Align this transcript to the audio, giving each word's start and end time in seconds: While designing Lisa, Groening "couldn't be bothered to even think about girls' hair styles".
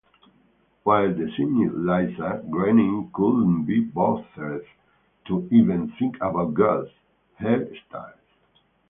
While 0.81 1.13
designing 1.13 1.85
Lisa, 1.85 2.43
Groening 2.49 3.11
"couldn't 3.13 3.65
be 3.65 3.81
bothered 3.81 4.65
to 5.27 5.47
even 5.51 5.91
think 5.99 6.15
about 6.15 6.55
girls' 6.55 6.89
hair 7.35 7.69
styles". 7.87 8.17